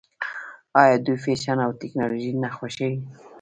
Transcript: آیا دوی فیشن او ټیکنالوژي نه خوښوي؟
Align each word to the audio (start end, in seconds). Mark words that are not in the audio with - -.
آیا 0.81 0.95
دوی 1.05 1.17
فیشن 1.25 1.57
او 1.65 1.71
ټیکنالوژي 1.81 2.31
نه 2.43 2.49
خوښوي؟ 2.55 2.93